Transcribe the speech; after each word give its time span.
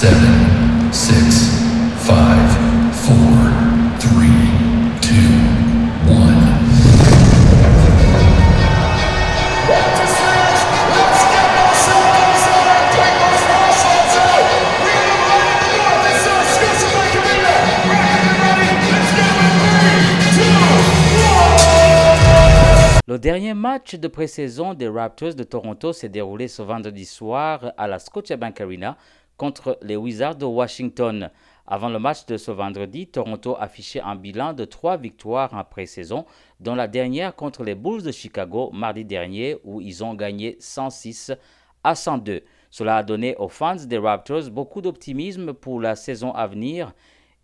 seven, 0.00 0.92
six, 0.92 1.58
five, 2.06 2.50
four, 2.94 3.50
three, 3.98 4.46
two, 5.00 5.34
one. 6.08 6.38
Le 23.08 23.18
dernier 23.18 23.54
match 23.54 23.96
de 23.96 24.06
pré-saison 24.06 24.74
des 24.74 24.86
Raptors 24.86 25.34
de 25.34 25.42
Toronto 25.42 25.92
s'est 25.92 26.08
déroulé 26.08 26.46
ce 26.46 26.62
vendredi 26.62 27.04
soir 27.04 27.72
à 27.76 27.88
la 27.88 27.98
Scotiabank 27.98 28.60
Arena 28.60 28.96
contre 29.38 29.78
les 29.80 29.96
Wizards 29.96 30.36
de 30.36 30.44
Washington. 30.44 31.30
Avant 31.66 31.88
le 31.88 31.98
match 31.98 32.26
de 32.26 32.36
ce 32.36 32.50
vendredi, 32.50 33.06
Toronto 33.06 33.56
affichait 33.58 34.00
un 34.00 34.16
bilan 34.16 34.52
de 34.52 34.64
trois 34.64 34.96
victoires 34.98 35.54
en 35.54 35.64
pré-saison, 35.64 36.26
dont 36.60 36.74
la 36.74 36.88
dernière 36.88 37.34
contre 37.34 37.62
les 37.62 37.74
Bulls 37.74 38.02
de 38.02 38.12
Chicago 38.12 38.70
mardi 38.72 39.04
dernier 39.04 39.56
où 39.64 39.80
ils 39.80 40.04
ont 40.04 40.14
gagné 40.14 40.56
106 40.60 41.32
à 41.84 41.94
102. 41.94 42.42
Cela 42.70 42.96
a 42.98 43.02
donné 43.02 43.36
aux 43.36 43.48
fans 43.48 43.76
des 43.76 43.98
Raptors 43.98 44.50
beaucoup 44.50 44.82
d'optimisme 44.82 45.54
pour 45.54 45.80
la 45.80 45.94
saison 45.94 46.32
à 46.32 46.46
venir. 46.46 46.92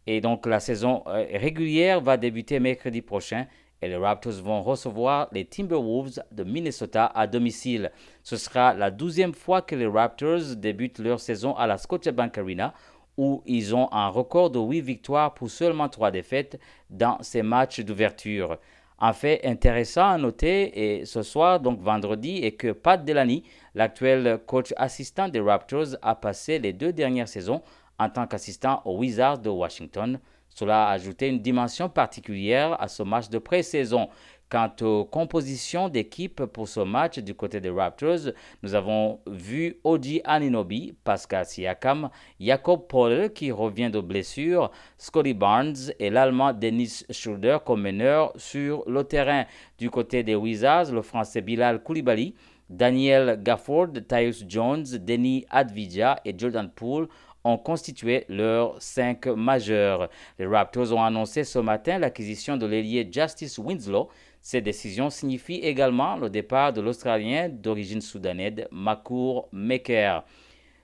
Et 0.07 0.21
donc 0.21 0.47
la 0.47 0.61
saison 0.61 1.03
euh, 1.07 1.25
régulière 1.33 2.01
va 2.01 2.17
débuter 2.17 2.61
mercredi 2.61 3.01
prochain 3.01 3.47
et 3.85 3.89
les 3.89 3.97
Raptors 3.97 4.41
vont 4.43 4.63
recevoir 4.63 5.29
les 5.33 5.45
Timberwolves 5.45 6.23
de 6.33 6.43
Minnesota 6.43 7.07
à 7.15 7.27
domicile. 7.27 7.93
Ce 8.23 8.37
sera 8.37 8.73
la 8.73 8.91
douzième 8.91 9.35
fois 9.35 9.61
que 9.61 9.75
les 9.75 9.87
Raptors 9.87 10.57
débutent 10.57 11.01
leur 11.01 11.21
saison 11.21 11.55
à 11.55 11.67
la 11.67 11.77
Scotiabank 11.77 12.39
Arena 12.39 12.73
où 13.19 13.43
ils 13.47 13.75
ont 13.75 13.93
un 13.93 14.09
record 14.09 14.51
de 14.51 14.59
8 14.59 14.81
victoires 14.81 15.35
pour 15.35 15.51
seulement 15.51 15.89
3 15.89 16.11
défaites 16.11 16.59
dans 16.89 17.19
ces 17.21 17.43
matchs 17.43 17.81
d'ouverture. 17.81 18.59
Un 18.99 19.13
fait 19.13 19.45
intéressant 19.45 20.09
à 20.09 20.19
noter 20.19 20.99
et 20.99 21.05
ce 21.05 21.23
soir, 21.23 21.61
donc 21.61 21.81
vendredi, 21.81 22.39
est 22.39 22.53
que 22.53 22.73
Pat 22.73 23.05
Delany, 23.05 23.45
l'actuel 23.75 24.41
coach 24.47 24.73
assistant 24.77 25.29
des 25.29 25.41
Raptors, 25.41 25.97
a 26.01 26.15
passé 26.15 26.59
les 26.59 26.73
deux 26.73 26.93
dernières 26.93 27.29
saisons 27.29 27.61
en 27.99 28.09
tant 28.09 28.27
qu'assistant 28.27 28.81
aux 28.87 28.97
Wizards 28.97 29.41
de 29.41 29.51
Washington. 29.51 30.19
Cela 30.55 30.87
a 30.87 30.93
ajouté 30.93 31.29
une 31.29 31.41
dimension 31.41 31.89
particulière 31.89 32.81
à 32.81 32.89
ce 32.89 33.03
match 33.03 33.29
de 33.29 33.39
pré-saison. 33.39 34.09
Quant 34.49 34.71
aux 34.83 35.05
compositions 35.05 35.89
d'équipe 35.89 36.45
pour 36.45 36.69
ce 36.69 36.79
match 36.79 37.19
du 37.19 37.35
côté 37.35 37.61
des 37.61 37.71
Raptors, 37.71 38.31
nous 38.63 38.75
avons 38.75 39.19
vu 39.27 39.81
Oji 39.83 40.21
Aninobi, 40.23 40.95
Pascal 41.03 41.45
Siakam, 41.45 42.09
Jakob 42.39 42.87
Poller 42.87 43.31
qui 43.35 43.51
revient 43.51 43.91
de 43.91 44.01
blessure, 44.01 44.71
Scotty 44.97 45.35
Barnes 45.35 45.91
et 45.99 46.09
l'Allemand 46.09 46.53
Dennis 46.53 47.05
Schroeder 47.11 47.59
comme 47.67 47.83
meneur 47.83 48.33
sur 48.37 48.85
le 48.87 49.03
terrain. 49.03 49.45
Du 49.77 49.91
côté 49.91 50.23
des 50.23 50.37
Wizards, 50.37 50.93
le 50.93 51.03
Français 51.03 51.41
Bilal 51.41 51.83
Koulibaly, 51.83 52.37
Daniel 52.71 53.41
Gafford, 53.43 53.89
Tyus 54.09 54.45
Jones, 54.47 54.85
Denis 55.01 55.47
Advidja 55.51 56.21
et 56.25 56.35
Jordan 56.39 56.71
Poole 56.71 57.09
ont 57.45 57.59
constitué 57.59 58.25
leurs 58.29 58.81
cinq 58.81 59.27
majeurs. 59.27 60.09
Les 60.39 60.47
Raptors 60.47 60.93
ont 60.93 61.03
annoncé 61.03 61.45
ce 61.45 61.59
matin 61.59 61.99
l'acquisition 61.99 62.57
de 62.57 62.67
l'ailier 62.67 63.09
Justice 63.11 63.59
Winslow. 63.59 64.09
Cette 64.41 64.65
décision 64.65 65.11
signifie 65.11 65.57
également 65.57 66.17
le 66.17 66.31
départ 66.31 66.73
de 66.73 66.81
l'Australien 66.81 67.49
d'origine 67.49 68.01
soudanaise 68.01 68.67
Makour 68.71 69.49
Maker. 69.53 70.25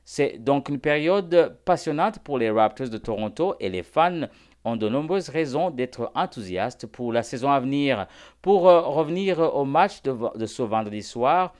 C'est 0.05 0.39
donc 0.39 0.69
une 0.69 0.81
période 0.81 1.57
passionnante 1.65 2.19
pour 2.21 2.39
les 2.39 2.51
Raptors 2.51 2.89
de 2.89 2.99
Toronto 2.99 3.55
et 3.61 3.69
les 3.69 3.83
fans 3.83 4.27
ont 4.65 4.77
de 4.77 4.89
nombreuses 4.89 5.29
raisons 5.29 5.71
d'être 5.71 6.11
enthousiastes 6.15 6.87
pour 6.87 7.13
la 7.13 7.23
saison 7.23 7.51
à 7.51 7.61
venir. 7.61 8.07
Pour 8.43 8.69
euh, 8.69 8.81
revenir 8.81 9.39
au 9.41 9.65
match 9.65 10.03
de 10.03 10.47
ce 10.47 10.63
vendredi 10.63 11.03
soir, 11.03 11.55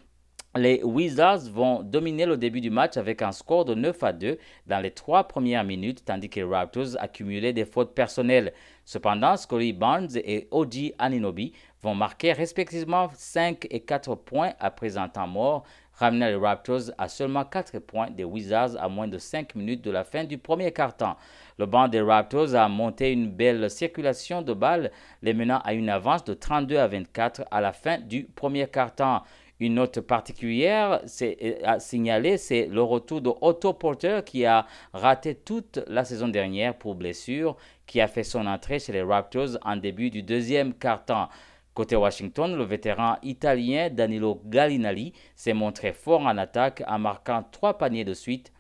les 0.57 0.83
Wizards 0.83 1.49
vont 1.53 1.83
dominer 1.83 2.27
le 2.27 2.37
début 2.37 2.61
du 2.61 2.71
match 2.71 2.97
avec 2.97 3.23
un 3.23 3.31
score 3.31 3.65
de 3.65 3.75
9 3.75 4.03
à 4.03 4.13
2 4.13 4.37
dans 4.67 4.81
les 4.81 4.91
trois 4.91 5.25
premières 5.25 5.63
minutes, 5.63 6.05
tandis 6.05 6.29
que 6.29 6.41
les 6.41 6.45
Raptors 6.45 6.97
accumulaient 6.99 7.53
des 7.53 7.65
fautes 7.65 7.95
personnelles. 7.95 8.53
Cependant, 8.85 9.37
Scotty 9.37 9.73
Barnes 9.73 10.17
et 10.17 10.49
Oji 10.51 10.93
Aninobi 10.99 11.53
vont 11.83 11.95
marquer 11.95 12.33
respectivement 12.33 13.09
5 13.15 13.69
et 13.71 13.81
4 13.81 14.17
points 14.17 14.53
après 14.59 14.99
un 14.99 15.09
temps 15.09 15.29
mort, 15.29 15.63
ramenant 15.95 16.27
les 16.27 16.35
Raptors 16.35 16.91
à 16.99 17.09
seulement 17.09 17.45
4 17.45 17.79
points 17.79 18.11
des 18.11 18.25
Wizards 18.25 18.77
à 18.81 18.89
moins 18.89 19.07
de 19.07 19.19
5 19.19 19.55
minutes 19.55 19.83
de 19.83 19.93
la 19.93 20.03
fin 20.03 20.25
du 20.25 20.37
premier 20.37 20.73
quart-temps. 20.73 21.17
Le 21.59 21.67
banc 21.67 21.87
des 21.87 22.01
Raptors 22.01 22.57
a 22.57 22.69
monté 22.69 23.13
une 23.13 23.31
belle 23.31 23.71
circulation 23.71 24.43
de 24.43 24.53
balles, 24.53 24.91
les 25.23 25.33
menant 25.33 25.61
à 25.61 25.75
une 25.75 25.91
avance 25.91 26.25
de 26.25 26.35
32 26.35 26.77
à 26.77 26.89
24 26.89 27.45
à 27.53 27.61
la 27.61 27.73
fin 27.73 27.99
du 27.99 28.25
premier 28.25 28.67
quart-temps. 28.67 29.23
Une 29.61 29.75
note 29.75 30.01
particulière 30.01 31.03
à 31.65 31.79
signaler, 31.81 32.39
c'est 32.39 32.67
le 32.67 32.83
retour 32.83 33.21
de 33.21 33.31
Otto 33.43 33.75
Porter 33.75 34.23
qui 34.25 34.47
a 34.47 34.67
raté 34.95 35.35
toute 35.35 35.81
la 35.87 36.07
saison 36.07 36.29
dernière 36.29 36.79
pour 36.79 36.95
blessure, 36.95 37.59
qui 37.87 38.01
a 38.01 38.09
fait 38.09 38.25
son 38.25 38.47
entrée 38.47 38.79
chez 38.79 38.93
les 38.93 39.03
Raptors 39.03 39.59
en 39.63 39.77
début 39.77 40.09
du 40.09 40.23
deuxième 40.23 40.73
quart-temps. 40.73 41.29
Côté 41.75 41.95
Washington, 41.95 42.57
le 42.57 42.65
vétéran 42.65 43.17
italien 43.23 43.91
Danilo 43.91 44.41
Gallinali 44.47 45.13
s'est 45.37 45.53
montré 45.53 45.93
fort 45.93 46.23
en 46.23 46.39
attaque 46.39 46.83
en 46.87 46.99
marquant 46.99 47.45
trois 47.53 47.77
paniers 47.77 48.05
de 48.05 48.15
suite, 48.15 48.55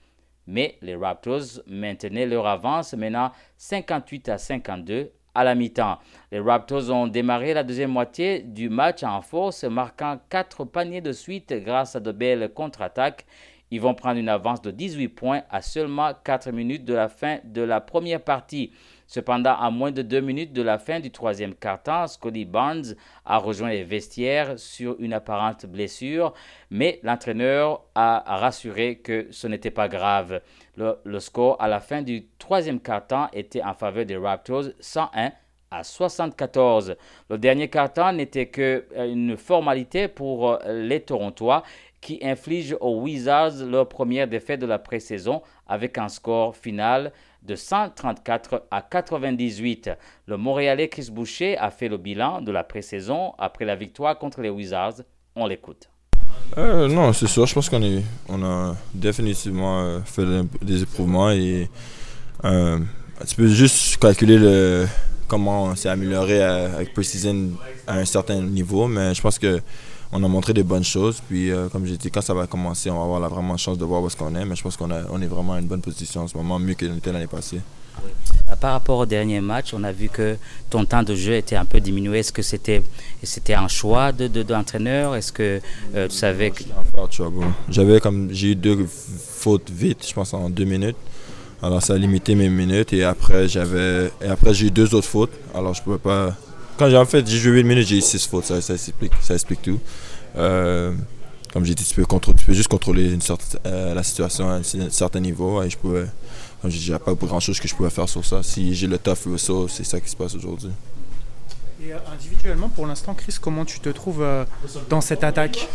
mais 0.47 0.77
les 0.83 0.97
Raptors 0.97 1.62
maintenaient 1.66 2.27
leur 2.27 2.47
avance 2.47 2.93
menant 2.93 3.33
58 3.56 4.28
à 4.28 4.37
52 4.37 5.12
à 5.34 5.44
la 5.44 5.54
mi-temps. 5.54 5.98
Les 6.32 6.41
Raptors 6.41 6.91
ont 6.91 7.06
démarré 7.06 7.54
la 7.54 7.62
deuxième 7.62 7.91
moitié 7.91 8.41
du 8.41 8.68
match 8.68 9.02
en 9.02 9.22
force, 9.22 9.64
marquant 9.64 10.18
quatre 10.28 10.64
paniers 10.64 11.00
de 11.00 11.12
suite 11.12 11.52
grâce 11.52 11.96
à 11.96 12.00
de 12.00 12.12
belles 12.12 12.52
contre-attaques. 12.52 13.26
Ils 13.70 13.81
vont 13.81 13.94
prendre 13.94 14.19
une 14.19 14.28
avance 14.28 14.62
de 14.62 14.70
18 14.70 15.08
points 15.08 15.42
à 15.50 15.62
seulement 15.62 16.12
4 16.25 16.50
minutes 16.50 16.84
de 16.84 16.94
la 16.94 17.08
fin 17.08 17.38
de 17.44 17.62
la 17.62 17.81
première 17.81 18.20
partie. 18.20 18.72
Cependant, 19.06 19.54
à 19.58 19.70
moins 19.70 19.91
de 19.91 20.03
2 20.03 20.20
minutes 20.20 20.53
de 20.53 20.62
la 20.62 20.78
fin 20.78 21.00
du 21.00 21.10
troisième 21.10 21.54
quart-temps, 21.54 22.06
Scotty 22.06 22.44
Barnes 22.44 22.94
a 23.25 23.38
rejoint 23.38 23.70
les 23.70 23.82
vestiaires 23.82 24.59
sur 24.59 24.97
une 25.00 25.12
apparente 25.12 25.66
blessure, 25.66 26.32
mais 26.70 27.00
l'entraîneur 27.03 27.82
a 27.94 28.36
rassuré 28.38 28.98
que 28.98 29.26
ce 29.30 29.48
n'était 29.48 29.72
pas 29.72 29.88
grave. 29.88 30.41
Le, 30.76 31.19
score 31.19 31.60
à 31.60 31.69
la 31.69 31.80
fin 31.80 32.03
du 32.03 32.28
troisième 32.38 32.80
quart-temps 32.80 33.28
était 33.32 33.62
en 33.62 33.75
faveur 33.75 34.06
des 34.06 34.16
Raptors 34.16 34.66
101 34.78 35.32
à 35.72 35.84
74. 35.84 36.97
Le 37.28 37.38
dernier 37.38 37.69
quart-temps 37.69 38.12
n'était 38.12 38.47
qu'une 38.48 39.36
formalité 39.36 40.09
pour 40.09 40.59
les 40.66 41.00
Torontois 41.00 41.62
qui 42.00 42.19
inflige 42.22 42.77
aux 42.81 43.00
Wizards 43.00 43.65
leur 43.66 43.88
première 43.88 44.28
défaite 44.28 44.61
de 44.61 44.66
la 44.66 44.78
pré-saison 44.78 45.43
avec 45.66 45.99
un 45.99 46.09
score 46.09 46.56
final 46.56 47.12
de 47.43 47.55
134 47.55 48.66
à 48.71 48.83
98. 48.83 49.91
Le 50.27 50.37
Montréalais 50.37 50.89
Chris 50.89 51.09
Boucher 51.10 51.56
a 51.59 51.71
fait 51.71 51.89
le 51.89 51.97
bilan 51.97 52.41
de 52.41 52.53
la 52.53 52.65
pré-saison 52.65 53.33
après 53.39 53.65
la 53.65 53.77
victoire 53.77 54.19
contre 54.19 54.41
les 54.41 54.50
Wizards. 54.50 55.03
On 55.37 55.47
l'écoute. 55.47 55.91
Euh, 56.59 56.89
non, 56.89 57.12
c'est 57.12 57.27
sûr. 57.28 57.47
Je 57.47 57.55
pense 57.55 57.69
qu'on 57.69 58.44
a 58.44 58.77
définitivement 58.94 59.81
euh, 59.81 60.00
fait 60.05 60.25
des 60.62 60.83
éprouvements 60.83 61.31
et 61.31 61.69
euh, 62.44 62.78
tu 63.27 63.37
peux 63.37 63.49
juste 63.49 63.99
calculer 63.99 64.39
le, 64.39 64.87
comment 65.28 65.65
on 65.65 65.77
s'est 65.77 65.89
amélioré 65.89 66.43
à, 66.43 66.75
avec 66.75 66.93
Precision 66.93 67.50
à 67.87 67.99
un 67.99 68.05
certain 68.05 68.41
niveau, 68.41 68.89
mais 68.89 69.15
je 69.15 69.21
pense 69.21 69.39
que 69.39 69.60
on 70.12 70.22
a 70.22 70.28
montré 70.28 70.53
des 70.53 70.62
bonnes 70.62 70.84
choses. 70.84 71.21
Puis, 71.28 71.50
euh, 71.50 71.69
comme 71.69 71.87
j'ai 71.87 71.97
dit, 71.97 72.10
quand 72.10 72.21
ça 72.21 72.34
va 72.34 72.47
commencer, 72.47 72.91
on 72.91 72.97
va 72.98 73.04
avoir 73.04 73.21
la 73.21 73.28
vraiment 73.28 73.56
chance 73.56 73.78
de 73.78 73.84
voir 73.84 74.03
où 74.03 74.06
est-ce 74.06 74.16
qu'on 74.16 74.34
est. 74.34 74.44
Mais 74.44 74.56
je 74.56 74.62
pense 74.62 74.76
qu'on 74.76 74.91
on 74.91 75.21
est 75.22 75.26
vraiment 75.26 75.54
à 75.54 75.60
une 75.60 75.66
bonne 75.66 75.81
position 75.82 76.22
en 76.22 76.28
ce 76.28 76.37
moment, 76.37 76.59
mieux 76.59 76.74
qu'on 76.74 76.97
était 76.97 77.12
l'année 77.12 77.27
passée. 77.27 77.60
Euh, 78.48 78.57
Par 78.57 78.72
rapport 78.72 78.98
au 78.98 79.07
dernier 79.07 79.41
match, 79.41 79.72
on 79.74 79.84
a 79.84 79.92
vu 79.92 80.09
que 80.09 80.36
ton 80.68 80.84
temps 80.84 81.03
de 81.03 81.15
jeu 81.15 81.34
était 81.34 81.57
un 81.57 81.65
peu 81.65 81.80
diminué. 81.80 82.21
Est-ce 82.21 82.33
que 82.33 82.42
c'était 82.42 82.83
c'était 83.22 83.54
un 83.54 83.68
choix 83.68 84.12
de, 84.12 84.27
de, 84.27 84.42
d'entraîneur 84.42 85.15
Est-ce 85.16 85.33
que 85.33 85.60
euh, 85.95 86.09
tu 86.09 86.16
savais 86.16 86.51
que... 86.51 86.65
J'avais 87.68 88.01
comme 88.01 88.28
j'ai 88.33 88.53
eu 88.53 88.57
deux 88.57 88.86
fautes 88.86 89.71
vite, 89.71 90.07
je 90.09 90.12
pense 90.15 90.34
en 90.34 90.51
deux 90.51 90.65
minutes. 90.65 90.97
Alors 91.62 91.83
ça 91.83 91.92
a 91.92 91.98
limité 91.98 92.34
mes 92.34 92.48
minutes 92.48 92.95
et 92.95 93.04
après 93.04 93.47
j'avais 93.47 94.10
et 94.22 94.28
après 94.28 94.54
j'ai 94.54 94.68
eu 94.68 94.71
deux 94.71 94.95
autres 94.95 95.09
fautes. 95.09 95.33
Alors 95.54 95.74
je 95.74 95.83
pouvais 95.83 95.98
pas 95.98 96.34
quand 96.80 96.88
j'ai 96.88 96.97
en 96.97 97.04
fait 97.04 97.28
j'ai 97.28 97.36
joué 97.36 97.53
8 97.53 97.65
minutes, 97.65 97.86
j'ai 97.86 97.98
eu 97.98 98.00
6 98.00 98.27
fautes, 98.27 98.47
ça, 98.47 98.60
ça, 98.62 98.72
explique, 98.72 99.12
ça 99.21 99.34
explique 99.34 99.60
tout. 99.60 99.78
Euh, 100.36 100.92
comme 101.53 101.66
j'ai 101.66 101.74
dit, 101.74 101.84
tu 101.84 101.94
peux, 101.94 102.06
contrôler, 102.06 102.38
tu 102.38 102.47
peux 102.47 102.54
juste 102.54 102.68
contrôler 102.68 103.12
une 103.12 103.21
sorte, 103.21 103.59
euh, 103.66 103.92
la 103.92 104.03
situation 104.03 104.48
à 104.48 104.54
un 104.54 104.62
certain 104.62 105.21
niveau. 105.21 105.62
Et 105.62 105.68
je 105.68 105.77
pouvais, 105.77 106.06
comme 106.62 106.71
j'ai 106.71 106.98
pas 106.98 107.12
grand 107.12 107.41
chose 107.41 107.60
que 107.60 107.68
je 107.68 107.74
pouvais 107.74 107.91
faire 107.91 108.09
sur 108.09 108.24
ça. 108.24 108.42
Si 108.42 108.74
j'ai 108.74 108.86
le 108.86 108.97
tough 108.97 109.27
ou 109.27 109.36
c'est 109.68 109.84
ça 109.84 110.00
qui 110.00 110.09
se 110.09 110.16
passe 110.16 110.34
aujourd'hui. 110.34 110.71
Et 111.84 111.92
euh, 111.92 111.98
individuellement, 112.15 112.71
pour 112.71 112.86
l'instant, 112.86 113.12
Chris, 113.12 113.36
comment 113.38 113.66
tu 113.66 113.80
te 113.80 113.91
trouves 113.91 114.22
euh, 114.22 114.44
dans 114.88 115.03
cette 115.03 115.22
attaque? 115.22 115.68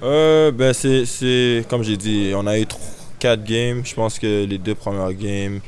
Ben 0.00 0.72
c'est, 0.72 1.64
Comme 1.68 1.84
j'ai 1.84 1.96
dit, 1.96 2.32
on 2.34 2.46
a 2.48 2.58
eu 2.58 2.66
quatre 3.20 3.44
games. 3.44 3.82
Je 3.84 3.94
pense 3.94 4.18
que 4.18 4.46
les 4.46 4.58
deux 4.58 4.74
premières 4.74 5.12
games, 5.12 5.60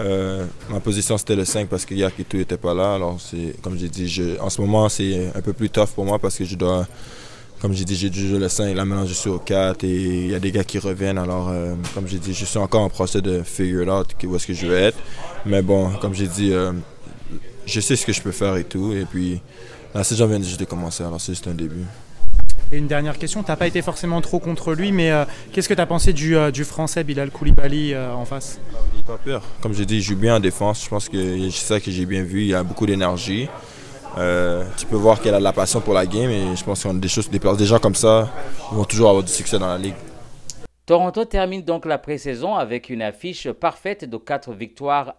euh, 0.00 0.44
ma 0.68 0.80
position 0.80 1.16
c'était 1.16 1.36
le 1.36 1.44
5 1.44 1.68
parce 1.68 1.86
que 1.86 1.94
Yakitu 1.94 2.38
n'était 2.38 2.58
pas 2.58 2.74
là. 2.74 2.94
Alors, 2.94 3.18
c'est, 3.20 3.60
comme 3.62 3.78
j'ai 3.78 3.88
dit, 3.88 4.36
en 4.40 4.50
ce 4.50 4.60
moment, 4.60 4.88
c'est 4.88 5.30
un 5.34 5.40
peu 5.40 5.52
plus 5.52 5.70
tough 5.70 5.88
pour 5.94 6.04
moi 6.04 6.18
parce 6.18 6.36
que 6.36 6.44
je 6.44 6.54
dois, 6.54 6.86
comme 7.60 7.72
j'ai 7.72 7.84
dit, 7.84 7.96
j'ai 7.96 8.10
dû 8.10 8.28
jouer 8.28 8.38
le 8.38 8.48
5. 8.48 8.74
Là, 8.74 8.84
maintenant, 8.84 9.06
je 9.06 9.14
suis 9.14 9.30
au 9.30 9.38
4 9.38 9.84
et 9.84 9.88
il 9.88 10.30
y 10.30 10.34
a 10.34 10.38
des 10.38 10.52
gars 10.52 10.64
qui 10.64 10.78
reviennent. 10.78 11.18
Alors, 11.18 11.48
euh, 11.48 11.74
comme 11.94 12.06
j'ai 12.06 12.18
dit, 12.18 12.34
je 12.34 12.44
suis 12.44 12.58
encore 12.58 12.82
en 12.82 12.90
procès 12.90 13.22
de 13.22 13.42
figure 13.42 13.88
out 13.88 14.08
où 14.24 14.36
est-ce 14.36 14.46
que 14.46 14.54
je 14.54 14.66
vais 14.66 14.82
être. 14.84 14.98
Mais 15.46 15.62
bon, 15.62 15.90
comme 16.00 16.14
j'ai 16.14 16.28
dit, 16.28 16.52
euh, 16.52 16.72
je 17.64 17.80
sais 17.80 17.96
ce 17.96 18.04
que 18.04 18.12
je 18.12 18.20
peux 18.20 18.32
faire 18.32 18.56
et 18.56 18.64
tout. 18.64 18.92
Et 18.92 19.06
puis, 19.06 19.40
la 19.94 20.04
saison 20.04 20.26
vient 20.26 20.42
juste 20.42 20.60
de 20.60 20.66
commencer. 20.66 21.04
Alors, 21.04 21.20
c'est 21.20 21.32
juste 21.32 21.48
un 21.48 21.54
début. 21.54 21.84
Et 22.70 22.78
une 22.78 22.88
dernière 22.88 23.16
question, 23.16 23.44
tu 23.44 23.50
n'as 23.50 23.56
pas 23.56 23.68
été 23.68 23.80
forcément 23.80 24.20
trop 24.20 24.40
contre 24.40 24.74
lui, 24.74 24.90
mais 24.90 25.12
qu'est-ce 25.52 25.68
que 25.68 25.74
tu 25.74 25.80
as 25.80 25.86
pensé 25.86 26.12
du, 26.12 26.34
du 26.52 26.64
français 26.64 27.04
Bilal 27.04 27.30
Koulibaly 27.30 27.96
en 27.96 28.24
face? 28.24 28.58
Pas 29.06 29.18
peur. 29.18 29.42
Comme 29.60 29.72
je 29.72 29.84
dis, 29.84 29.96
il 29.96 30.02
joue 30.02 30.16
bien 30.16 30.36
en 30.36 30.40
défense. 30.40 30.84
Je 30.84 30.88
pense 30.88 31.08
que 31.08 31.50
c'est 31.50 31.50
ça 31.50 31.80
que 31.80 31.90
j'ai 31.90 32.06
bien 32.06 32.22
vu. 32.22 32.44
Il 32.44 32.54
a 32.54 32.62
beaucoup 32.62 32.86
d'énergie. 32.86 33.48
tu 34.14 34.86
peux 34.86 34.96
voir 34.96 35.20
qu'il 35.20 35.32
a 35.32 35.38
de 35.38 35.44
la 35.44 35.52
passion 35.52 35.80
pour 35.80 35.94
la 35.94 36.06
game 36.06 36.30
et 36.30 36.56
je 36.56 36.64
pense 36.64 36.82
qu'on 36.82 36.90
a 36.96 37.00
des 37.00 37.08
choses, 37.08 37.30
des, 37.30 37.38
des 37.38 37.66
gens 37.66 37.78
comme 37.78 37.94
ça 37.94 38.28
vont 38.72 38.84
toujours 38.84 39.08
avoir 39.10 39.24
du 39.24 39.32
succès 39.32 39.58
dans 39.58 39.68
la 39.68 39.78
ligue. 39.78 39.94
Toronto 40.86 41.24
termine 41.24 41.62
donc 41.62 41.84
la 41.84 41.98
pré-saison 41.98 42.54
avec 42.54 42.90
une 42.90 43.02
affiche 43.02 43.50
parfaite 43.50 44.04
de 44.04 44.16
4 44.16 44.52
victoires 44.52 45.16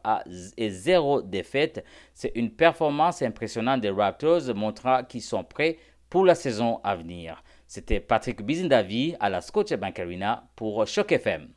et 0.56 0.70
0 0.70 1.24
défaites. 1.24 1.84
C'est 2.14 2.32
une 2.36 2.52
performance 2.52 3.22
impressionnante 3.22 3.82
des 3.82 3.90
Raptors 3.90 4.56
montrant 4.56 5.04
qu'ils 5.04 5.22
sont 5.22 5.44
prêts 5.44 5.78
pour 6.10 6.26
la 6.26 6.36
saison 6.36 6.80
à 6.86 6.96
venir. 6.96 7.44
C'était 7.68 8.00
Patrick 8.00 8.42
Bizindavi 8.44 9.16
à 9.20 9.30
la 9.30 9.42
Scotiabank 9.42 10.00
Arena 10.00 10.46
pour 10.56 10.88
Choc 10.88 11.12
FM. 11.12 11.50